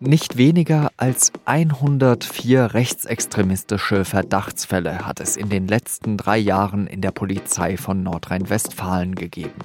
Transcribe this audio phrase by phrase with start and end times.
[0.00, 7.10] Nicht weniger als 104 rechtsextremistische Verdachtsfälle hat es in den letzten drei Jahren in der
[7.10, 9.60] Polizei von Nordrhein-Westfalen gegeben.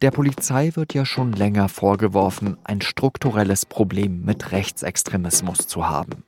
[0.00, 6.24] Der Polizei wird ja schon länger vorgeworfen, ein strukturelles Problem mit Rechtsextremismus zu haben.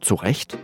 [0.00, 0.56] Zu Recht?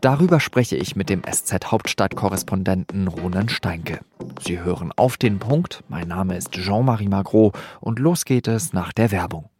[0.00, 3.98] Darüber spreche ich mit dem SZ-Hauptstadtkorrespondenten Ronen Steinke.
[4.40, 5.82] Sie hören auf den Punkt.
[5.88, 7.50] Mein Name ist Jean-Marie Magro
[7.80, 9.50] und los geht es nach der Werbung.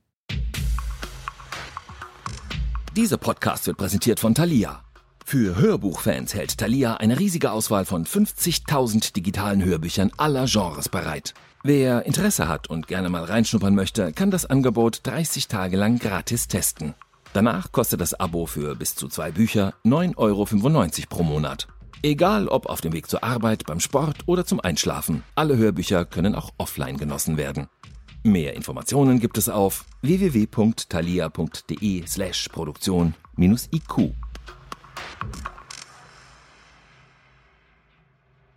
[2.98, 4.82] Dieser Podcast wird präsentiert von Thalia.
[5.24, 11.32] Für Hörbuchfans hält Thalia eine riesige Auswahl von 50.000 digitalen Hörbüchern aller Genres bereit.
[11.62, 16.48] Wer Interesse hat und gerne mal reinschnuppern möchte, kann das Angebot 30 Tage lang gratis
[16.48, 16.94] testen.
[17.34, 20.46] Danach kostet das Abo für bis zu zwei Bücher 9,95 Euro
[21.08, 21.68] pro Monat.
[22.02, 26.34] Egal ob auf dem Weg zur Arbeit, beim Sport oder zum Einschlafen, alle Hörbücher können
[26.34, 27.68] auch offline genossen werden.
[28.28, 34.12] Mehr Informationen gibt es auf www.thalia.de slash Produktion-IQ.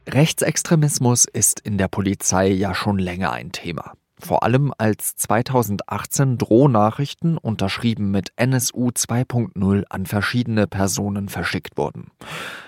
[0.09, 3.93] Rechtsextremismus ist in der Polizei ja schon länger ein Thema.
[4.19, 12.11] Vor allem als 2018 Drohnachrichten unterschrieben mit NSU 2.0 an verschiedene Personen verschickt wurden.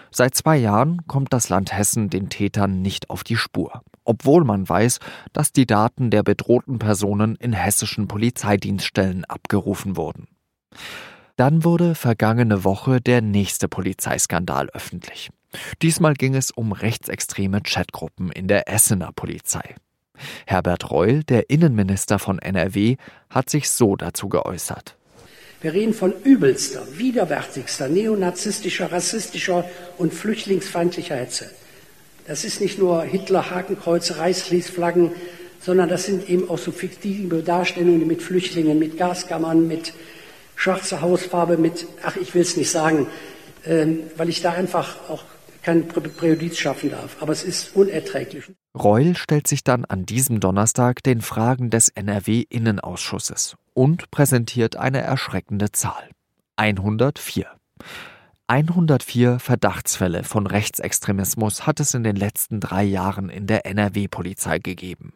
[0.09, 4.67] Seit zwei Jahren kommt das Land Hessen den Tätern nicht auf die Spur, obwohl man
[4.67, 4.99] weiß,
[5.31, 10.27] dass die Daten der bedrohten Personen in hessischen Polizeidienststellen abgerufen wurden.
[11.35, 15.29] Dann wurde vergangene Woche der nächste Polizeiskandal öffentlich.
[15.81, 19.75] Diesmal ging es um rechtsextreme Chatgruppen in der Essener Polizei.
[20.45, 22.97] Herbert Reul, der Innenminister von NRW,
[23.29, 24.95] hat sich so dazu geäußert.
[25.61, 29.65] Wir reden von übelster, widerwärtigster, neonazistischer, rassistischer
[29.97, 31.49] und flüchtlingsfeindlicher Hetze.
[32.25, 35.11] Das ist nicht nur Hitler, Hakenkreuze, Reichsfließflaggen,
[35.59, 39.93] sondern das sind eben auch so fiktive Darstellungen mit Flüchtlingen, mit Gaskammern, mit
[40.55, 43.07] schwarzer Hausfarbe, mit, ach, ich will es nicht sagen,
[43.65, 45.23] ähm, weil ich da einfach auch
[45.61, 47.17] kein Präjudiz schaffen darf.
[47.21, 48.45] Aber es ist unerträglich.
[48.77, 55.71] Reul stellt sich dann an diesem Donnerstag den Fragen des NRW-Innenausschusses und präsentiert eine erschreckende
[55.71, 56.09] Zahl.
[56.57, 57.47] 104.
[58.47, 65.13] 104 Verdachtsfälle von Rechtsextremismus hat es in den letzten drei Jahren in der NRW-Polizei gegeben.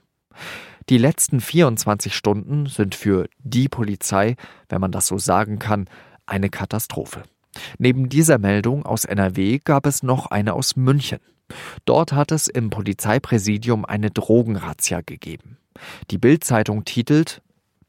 [0.88, 4.38] Die letzten 24 Stunden sind für die Polizei,
[4.70, 5.90] wenn man das so sagen kann,
[6.26, 7.24] eine Katastrophe.
[7.78, 11.20] Neben dieser Meldung aus NRW gab es noch eine aus München.
[11.84, 15.58] Dort hat es im Polizeipräsidium eine Drogenrazzia gegeben.
[16.12, 17.42] Die Bild-Zeitung titelt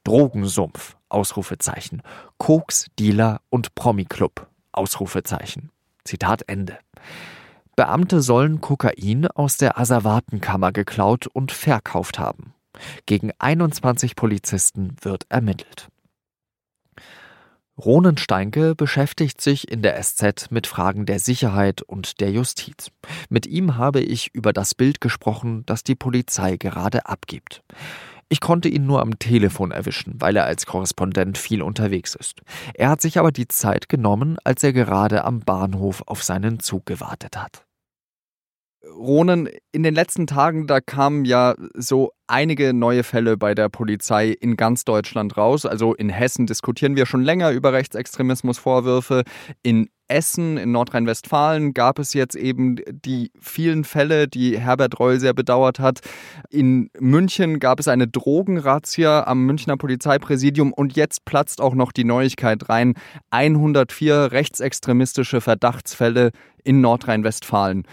[0.03, 2.03] Drogensumpf Ausrufezeichen
[2.39, 4.48] Koks Dealer und Promi-Club
[4.79, 5.71] Ausrufezeichen
[6.05, 6.79] Zitat Ende.
[7.77, 12.55] Beamte sollen Kokain aus der Asservatenkammer geklaut und verkauft haben.
[13.07, 15.89] Gegen 21 Polizisten wird ermittelt.
[17.77, 22.91] Ronen Steinke beschäftigt sich in der SZ mit Fragen der Sicherheit und der Justiz.
[23.29, 27.63] Mit ihm habe ich über das Bild gesprochen, das die Polizei gerade abgibt.
[28.31, 32.43] Ich konnte ihn nur am Telefon erwischen, weil er als Korrespondent viel unterwegs ist.
[32.75, 36.85] Er hat sich aber die Zeit genommen, als er gerade am Bahnhof auf seinen Zug
[36.85, 37.65] gewartet hat.
[38.97, 44.29] Ronen, in den letzten Tagen, da kamen ja so einige neue Fälle bei der Polizei
[44.29, 45.67] in ganz Deutschland raus.
[45.67, 49.25] Also in Hessen diskutieren wir schon länger über Rechtsextremismusvorwürfe.
[49.63, 55.35] In Essen, in Nordrhein-Westfalen gab es jetzt eben die vielen Fälle, die Herbert Reul sehr
[55.35, 56.01] bedauert hat.
[56.51, 62.05] In München gab es eine Drogenrazzia am Münchner Polizeipräsidium und jetzt platzt auch noch die
[62.05, 62.95] Neuigkeit rein.
[63.31, 66.31] 104 rechtsextremistische Verdachtsfälle
[66.65, 67.85] in Nordrhein-Westfalen.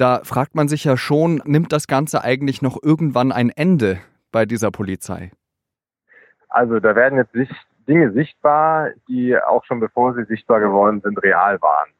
[0.00, 3.98] Da fragt man sich ja schon, nimmt das Ganze eigentlich noch irgendwann ein Ende
[4.32, 5.30] bei dieser Polizei?
[6.48, 7.34] Also da werden jetzt
[7.86, 11.90] Dinge sichtbar, die auch schon bevor sie sichtbar geworden sind, real waren.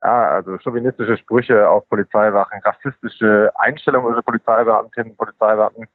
[0.00, 5.88] Ja, also chauvinistische Sprüche auf Polizeiwachen, rassistische Einstellungen unserer Polizeibeamtinnen und Polizeibeamten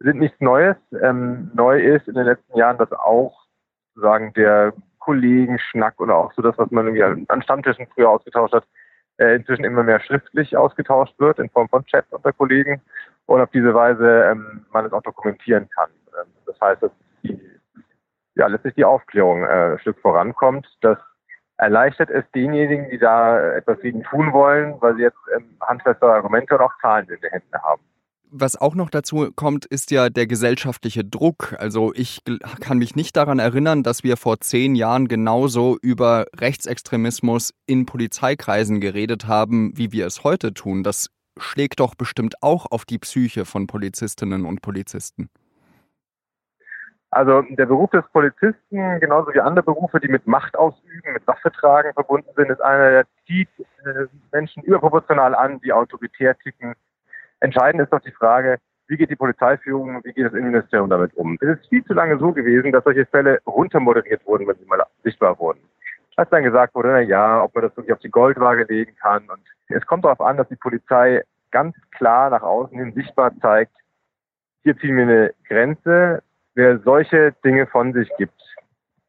[0.00, 0.76] sind nichts Neues.
[1.02, 3.46] Ähm, neu ist in den letzten Jahren, dass auch
[3.94, 8.64] sozusagen der Kollegenschnack oder auch so das, was man irgendwie an Stammtischen früher ausgetauscht hat,
[9.20, 12.80] äh, inzwischen immer mehr schriftlich ausgetauscht wird in Form von Chats unter Kollegen
[13.26, 15.90] und auf diese Weise ähm, man es auch dokumentieren kann.
[16.18, 16.90] Ähm, das heißt, dass
[17.22, 17.38] die,
[18.34, 20.66] ja, letztlich die Aufklärung äh, ein Stück vorankommt.
[20.80, 20.98] Das
[21.58, 26.54] erleichtert es denjenigen, die da etwas gegen tun wollen, weil sie jetzt ähm, handfestere Argumente
[26.54, 27.82] und auch Zahlen in den Händen haben
[28.32, 31.54] was auch noch dazu kommt, ist ja der gesellschaftliche Druck.
[31.58, 32.22] Also ich
[32.60, 38.80] kann mich nicht daran erinnern, dass wir vor zehn Jahren genauso über Rechtsextremismus in Polizeikreisen
[38.80, 40.82] geredet haben, wie wir es heute tun.
[40.82, 45.30] Das schlägt doch bestimmt auch auf die Psyche von Polizistinnen und Polizisten.
[47.12, 51.50] Also der Beruf des Polizisten, genauso wie andere Berufe, die mit Macht ausüben, mit Waffe
[51.50, 56.74] tragen verbunden sind, ist einer, der zieht äh, Menschen überproportional an, die autoritär ticken.
[57.40, 61.38] Entscheidend ist doch die Frage, wie geht die Polizeiführung, wie geht das Innenministerium damit um?
[61.40, 64.84] Es ist viel zu lange so gewesen, dass solche Fälle runtermoderiert wurden, wenn sie mal
[65.04, 65.60] sichtbar wurden.
[66.16, 69.22] Als dann gesagt wurde, na ja, ob man das wirklich auf die Goldwaage legen kann.
[69.30, 73.72] Und es kommt darauf an, dass die Polizei ganz klar nach außen hin sichtbar zeigt,
[74.62, 76.22] hier ziehen wir eine Grenze,
[76.54, 78.40] wer solche Dinge von sich gibt,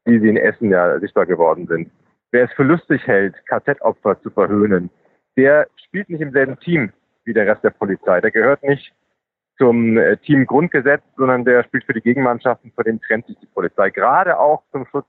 [0.06, 1.92] wie sie in Essen ja sichtbar geworden sind,
[2.31, 4.89] wer es für lustig hält, KZ-Opfer zu verhöhnen,
[5.36, 6.94] der spielt nicht im selben Team
[7.31, 8.19] wie der Rest der Polizei.
[8.19, 8.94] Der gehört nicht
[9.57, 13.45] zum äh, Team Grundgesetz, sondern der spielt für die Gegenmannschaften, vor dem trennt sich die
[13.45, 13.89] Polizei.
[13.89, 15.06] Gerade auch zum Schutz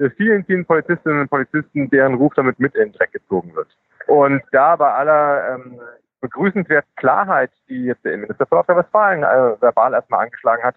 [0.00, 3.68] der vielen, vielen Polizistinnen und Polizisten, deren Ruf damit mit in den Dreck gezogen wird.
[4.06, 5.78] Und da bei aller ähm,
[6.22, 10.76] begrüßenswerten Klarheit, die jetzt der Innenminister von Nordrhein-Westfalen äh, verbal erstmal angeschlagen hat,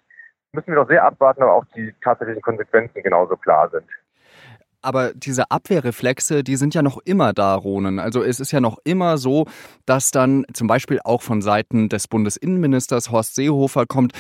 [0.52, 3.86] müssen wir doch sehr abwarten, aber auch die tatsächlichen Konsequenzen genauso klar sind.
[4.86, 7.98] Aber diese Abwehrreflexe, die sind ja noch immer da, Ronen.
[7.98, 9.46] Also es ist ja noch immer so,
[9.86, 14.14] dass dann zum Beispiel auch von Seiten des Bundesinnenministers Horst Seehofer kommt,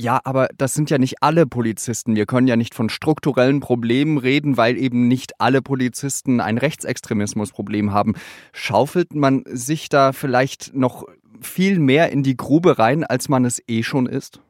[0.00, 2.16] ja, aber das sind ja nicht alle Polizisten.
[2.16, 7.92] Wir können ja nicht von strukturellen Problemen reden, weil eben nicht alle Polizisten ein Rechtsextremismusproblem
[7.92, 8.14] haben.
[8.54, 11.04] Schaufelt man sich da vielleicht noch
[11.42, 14.40] viel mehr in die Grube rein, als man es eh schon ist?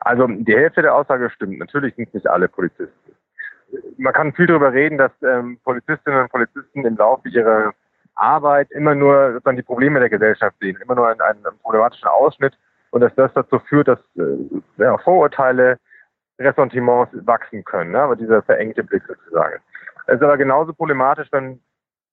[0.00, 1.58] Also die Hälfte der Aussage stimmt.
[1.58, 2.92] Natürlich sind nicht alle Polizisten.
[3.96, 7.72] Man kann viel darüber reden, dass ähm, Polizistinnen und Polizisten im Laufe ihrer
[8.14, 12.56] Arbeit immer nur sozusagen die Probleme der Gesellschaft sehen, immer nur einen, einen problematischen Ausschnitt
[12.90, 14.22] und dass das dazu führt, dass äh,
[14.78, 15.78] ja, Vorurteile,
[16.38, 18.00] Ressentiments wachsen können, ne?
[18.00, 19.60] aber dieser verengte Blick sozusagen.
[20.06, 21.60] Es ist aber genauso problematisch, wenn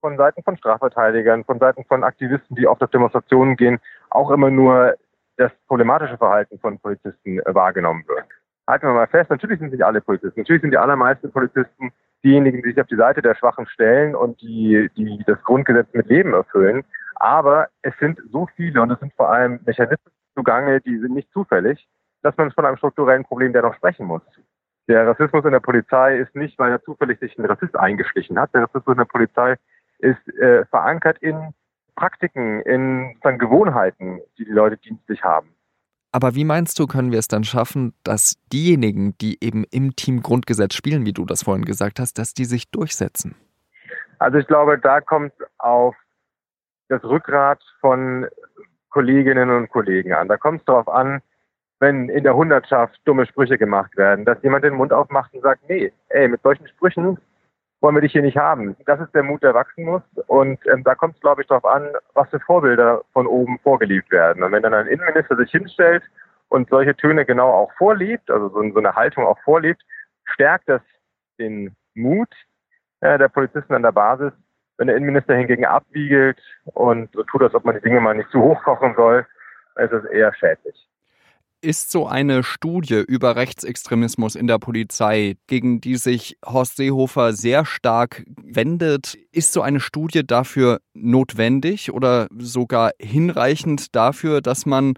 [0.02, 3.80] von Seiten von Strafverteidigern, von Seiten von Aktivisten, die oft auf Demonstrationen gehen,
[4.10, 4.96] auch immer nur
[5.38, 8.26] das problematische Verhalten von Polizisten äh, wahrgenommen wird.
[8.68, 10.40] Halten wir mal fest, natürlich sind nicht alle Polizisten.
[10.40, 11.92] Natürlich sind die allermeisten Polizisten
[12.24, 16.08] diejenigen, die sich auf die Seite der Schwachen stellen und die, die das Grundgesetz mit
[16.08, 16.84] Leben erfüllen.
[17.16, 21.32] Aber es sind so viele und es sind vor allem Mechanismen zugange, die sind nicht
[21.32, 21.88] zufällig,
[22.24, 24.24] dass man von einem strukturellen Problem dennoch sprechen muss.
[24.88, 28.54] Der Rassismus in der Polizei ist nicht, weil er zufällig sich ein Rassist eingeschlichen hat.
[28.54, 29.56] Der Rassismus in der Polizei
[30.00, 31.54] ist äh, verankert in
[31.96, 35.55] Praktiken, in Gewohnheiten, die die Leute dienstlich haben.
[36.16, 40.22] Aber wie meinst du, können wir es dann schaffen, dass diejenigen, die eben im Team
[40.22, 43.36] Grundgesetz spielen, wie du das vorhin gesagt hast, dass die sich durchsetzen?
[44.20, 45.94] Also ich glaube, da kommt auf
[46.88, 48.28] das Rückgrat von
[48.92, 50.30] Kolleginnen und Kollegen an.
[50.30, 51.22] Da kommt es darauf an,
[51.82, 55.68] wenn in der Hundertschaft dumme Sprüche gemacht werden, dass jemand den Mund aufmacht und sagt,
[55.68, 57.18] nee, ey, mit solchen Sprüchen
[57.82, 58.76] wollen wir dich hier nicht haben.
[58.86, 60.02] Das ist der Mut, der wachsen muss.
[60.28, 64.12] Und ähm, da kommt es, glaube ich, darauf an, was für Vorbilder von oben vorgelegt
[64.12, 64.44] werden.
[64.44, 66.04] Und wenn dann ein Innenminister sich hinstellt
[66.50, 69.82] und solche Töne genau auch vorlebt, also so, so eine Haltung auch vorlebt,
[70.26, 70.82] stärkt das
[71.38, 72.30] den Mut
[73.02, 74.34] äh, der Polizisten an der Basis.
[74.78, 78.30] Wenn der Innenminister hingegen abwiegelt und so tut, als ob man die Dinge mal nicht
[78.32, 79.26] zu hoch kochen soll,
[79.78, 80.88] ist es eher schädlich.
[81.66, 87.66] Ist so eine Studie über Rechtsextremismus in der Polizei, gegen die sich Horst Seehofer sehr
[87.66, 94.94] stark wendet, ist so eine Studie dafür notwendig oder sogar hinreichend dafür, dass man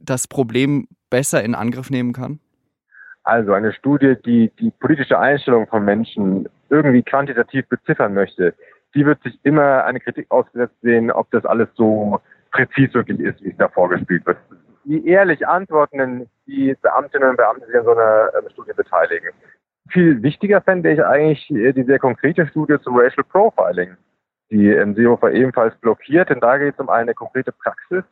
[0.00, 2.40] das Problem besser in Angriff nehmen kann?
[3.24, 8.54] Also eine Studie, die die politische Einstellung von Menschen irgendwie quantitativ beziffern möchte,
[8.94, 13.44] die wird sich immer eine Kritik ausgesetzt sehen, ob das alles so präzis wirklich ist,
[13.44, 14.38] wie es da vorgespielt wird
[14.86, 19.30] wie ehrlich antworten die Beamtinnen und Beamten sich an so einer ähm, Studie beteiligen.
[19.90, 23.96] Viel wichtiger fände ich eigentlich äh, die sehr konkrete Studie zum Racial Profiling,
[24.50, 28.04] die ähm, Seehofer ebenfalls blockiert, denn da geht es um eine konkrete Praxis,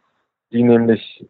[0.50, 1.24] die nämlich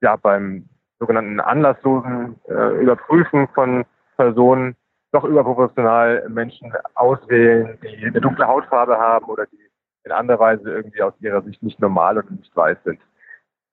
[0.00, 3.84] ja beim sogenannten anlasslosen äh, Überprüfen von
[4.16, 4.74] Personen
[5.12, 9.58] doch überproportional Menschen auswählen, die eine dunkle Hautfarbe haben oder die
[10.04, 12.98] in anderer Weise irgendwie aus ihrer Sicht nicht normal und nicht weiß sind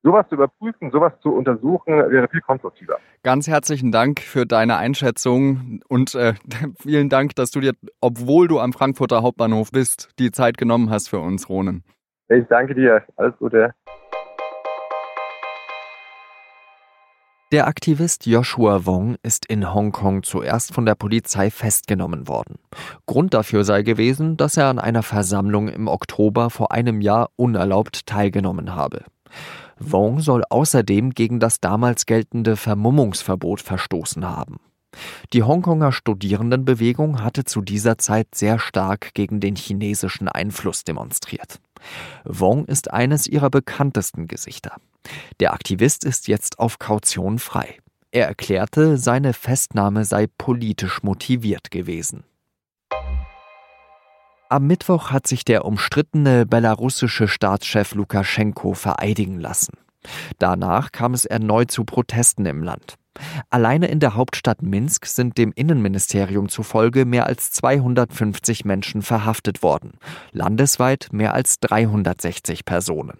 [0.05, 2.97] sowas zu überprüfen, sowas zu untersuchen, wäre viel konstruktiver.
[3.23, 6.35] Ganz herzlichen Dank für deine Einschätzung und äh,
[6.79, 11.09] vielen Dank, dass du dir, obwohl du am Frankfurter Hauptbahnhof bist, die Zeit genommen hast
[11.09, 11.83] für uns, Ronen.
[12.29, 13.03] Ich danke dir.
[13.17, 13.73] Alles Gute.
[17.51, 22.59] Der Aktivist Joshua Wong ist in Hongkong zuerst von der Polizei festgenommen worden.
[23.05, 28.07] Grund dafür sei gewesen, dass er an einer Versammlung im Oktober vor einem Jahr unerlaubt
[28.07, 29.05] teilgenommen habe.
[29.79, 34.59] Wong soll außerdem gegen das damals geltende Vermummungsverbot verstoßen haben.
[35.33, 41.59] Die Hongkonger Studierendenbewegung hatte zu dieser Zeit sehr stark gegen den chinesischen Einfluss demonstriert.
[42.23, 44.77] Wong ist eines ihrer bekanntesten Gesichter.
[45.39, 47.77] Der Aktivist ist jetzt auf Kaution frei.
[48.11, 52.23] Er erklärte, seine Festnahme sei politisch motiviert gewesen.
[54.55, 59.73] Am Mittwoch hat sich der umstrittene belarussische Staatschef Lukaschenko vereidigen lassen.
[60.39, 62.95] Danach kam es erneut zu Protesten im Land.
[63.49, 69.91] Alleine in der Hauptstadt Minsk sind dem Innenministerium zufolge mehr als 250 Menschen verhaftet worden,
[70.31, 73.19] landesweit mehr als 360 Personen.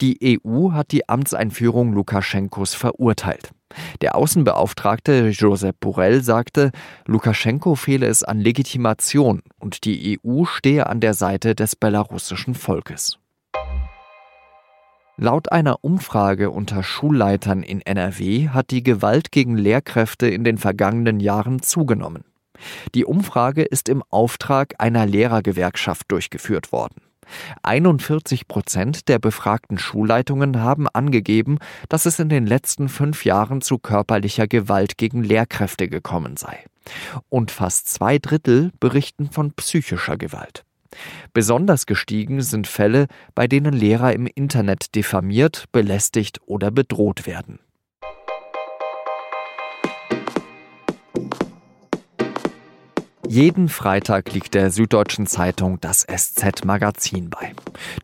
[0.00, 3.50] Die EU hat die Amtseinführung Lukaschenkos verurteilt.
[4.00, 6.70] Der Außenbeauftragte Josep Borrell sagte,
[7.06, 13.18] Lukaschenko fehle es an Legitimation und die EU stehe an der Seite des belarussischen Volkes.
[15.16, 21.20] Laut einer Umfrage unter Schulleitern in NRW hat die Gewalt gegen Lehrkräfte in den vergangenen
[21.20, 22.24] Jahren zugenommen.
[22.94, 27.03] Die Umfrage ist im Auftrag einer Lehrergewerkschaft durchgeführt worden.
[27.62, 33.78] 41 Prozent der befragten Schulleitungen haben angegeben, dass es in den letzten fünf Jahren zu
[33.78, 36.64] körperlicher Gewalt gegen Lehrkräfte gekommen sei.
[37.28, 40.64] Und fast zwei Drittel berichten von psychischer Gewalt.
[41.32, 47.58] Besonders gestiegen sind Fälle, bei denen Lehrer im Internet diffamiert, belästigt oder bedroht werden.
[53.28, 57.52] Jeden Freitag liegt der Süddeutschen Zeitung das SZ-Magazin bei.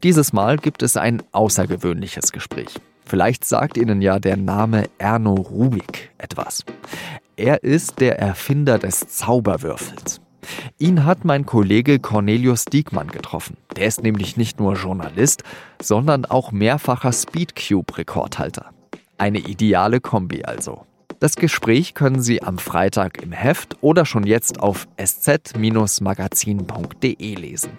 [0.02, 2.80] Dieses Mal gibt es ein außergewöhnliches Gespräch.
[3.04, 6.64] Vielleicht sagt Ihnen ja der Name Erno Rubik etwas.
[7.36, 10.20] Er ist der Erfinder des Zauberwürfels.
[10.78, 13.56] Ihn hat mein Kollege Cornelius Diekmann getroffen.
[13.76, 15.42] Der ist nämlich nicht nur Journalist,
[15.82, 18.70] sondern auch mehrfacher Speedcube-Rekordhalter.
[19.18, 20.86] Eine ideale Kombi also.
[21.20, 27.72] Das Gespräch können Sie am Freitag im Heft oder schon jetzt auf sz-magazin.de lesen.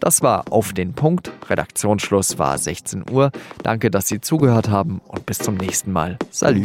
[0.00, 1.30] Das war auf den Punkt.
[1.48, 3.30] Redaktionsschluss war 16 Uhr.
[3.62, 6.18] Danke, dass Sie zugehört haben und bis zum nächsten Mal.
[6.30, 6.62] Salü.